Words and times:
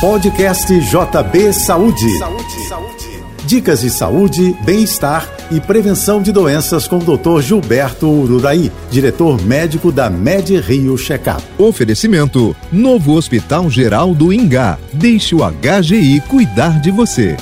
Podcast 0.00 0.78
JB 0.78 1.54
Saúde. 1.54 2.18
Saúde, 2.18 2.68
saúde. 2.68 3.06
Dicas 3.46 3.80
de 3.80 3.88
saúde, 3.88 4.54
bem-estar 4.62 5.26
e 5.50 5.58
prevenção 5.58 6.20
de 6.20 6.32
doenças 6.32 6.86
com 6.86 6.98
o 6.98 7.16
Dr. 7.16 7.40
Gilberto 7.40 8.06
Ururaí, 8.06 8.70
diretor 8.90 9.40
médico 9.40 9.90
da 9.90 10.10
Med 10.10 10.54
Rio 10.60 10.98
Checkup. 10.98 11.42
Oferecimento: 11.56 12.54
Novo 12.70 13.14
Hospital 13.14 13.70
Geral 13.70 14.14
do 14.14 14.34
Ingá. 14.34 14.78
Deixe 14.92 15.34
o 15.34 15.38
HGI 15.38 16.20
cuidar 16.28 16.78
de 16.78 16.90
você. 16.90 17.34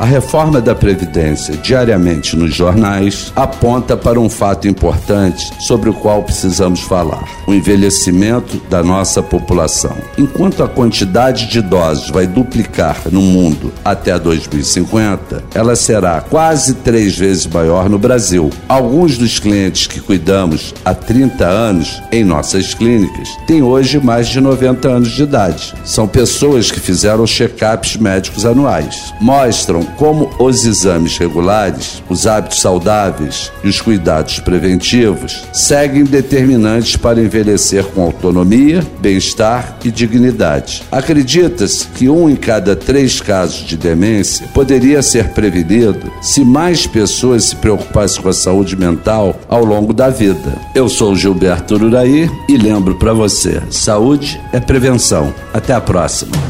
A 0.00 0.06
reforma 0.06 0.62
da 0.62 0.74
Previdência, 0.74 1.58
diariamente 1.58 2.34
nos 2.34 2.54
jornais, 2.54 3.30
aponta 3.36 3.98
para 3.98 4.18
um 4.18 4.30
fato 4.30 4.66
importante 4.66 5.52
sobre 5.60 5.90
o 5.90 5.92
qual 5.92 6.22
precisamos 6.22 6.80
falar: 6.80 7.28
o 7.46 7.52
envelhecimento 7.52 8.62
da 8.70 8.82
nossa 8.82 9.22
população. 9.22 9.94
Enquanto 10.16 10.62
a 10.62 10.68
quantidade 10.68 11.48
de 11.48 11.58
idosos 11.58 12.08
vai 12.08 12.26
duplicar 12.26 12.96
no 13.12 13.20
mundo 13.20 13.70
até 13.84 14.18
2050, 14.18 15.44
ela 15.54 15.76
será 15.76 16.22
quase 16.22 16.76
três 16.76 17.14
vezes 17.18 17.46
maior 17.46 17.90
no 17.90 17.98
Brasil. 17.98 18.48
Alguns 18.66 19.18
dos 19.18 19.38
clientes 19.38 19.86
que 19.86 20.00
cuidamos 20.00 20.74
há 20.82 20.94
30 20.94 21.44
anos 21.44 22.02
em 22.10 22.24
nossas 22.24 22.72
clínicas 22.72 23.28
têm 23.46 23.62
hoje 23.62 24.00
mais 24.00 24.28
de 24.28 24.40
90 24.40 24.88
anos 24.88 25.10
de 25.10 25.24
idade. 25.24 25.74
São 25.84 26.08
pessoas 26.08 26.70
que 26.70 26.80
fizeram 26.80 27.26
check-ups 27.26 27.98
médicos 27.98 28.46
anuais. 28.46 29.12
Mostram 29.20 29.89
como 29.96 30.30
os 30.38 30.64
exames 30.64 31.16
regulares, 31.18 32.02
os 32.08 32.26
hábitos 32.26 32.60
saudáveis 32.60 33.52
e 33.62 33.68
os 33.68 33.80
cuidados 33.80 34.38
preventivos 34.40 35.44
seguem 35.52 36.04
determinantes 36.04 36.96
para 36.96 37.22
envelhecer 37.22 37.84
com 37.86 38.02
autonomia, 38.02 38.84
bem-estar 39.00 39.78
e 39.84 39.90
dignidade. 39.90 40.82
Acredita-se 40.90 41.86
que 41.88 42.08
um 42.08 42.28
em 42.28 42.36
cada 42.36 42.74
três 42.74 43.20
casos 43.20 43.66
de 43.66 43.76
demência 43.76 44.46
poderia 44.54 45.02
ser 45.02 45.30
prevenido 45.30 46.10
se 46.20 46.44
mais 46.44 46.86
pessoas 46.86 47.44
se 47.44 47.56
preocupassem 47.56 48.22
com 48.22 48.28
a 48.28 48.32
saúde 48.32 48.76
mental 48.76 49.38
ao 49.48 49.64
longo 49.64 49.92
da 49.92 50.08
vida. 50.08 50.58
Eu 50.74 50.88
sou 50.88 51.14
Gilberto 51.14 51.74
Uraí 51.74 52.30
e 52.48 52.56
lembro 52.56 52.96
para 52.96 53.12
você: 53.12 53.62
saúde 53.70 54.40
é 54.52 54.60
prevenção. 54.60 55.32
Até 55.52 55.72
a 55.72 55.80
próxima. 55.80 56.49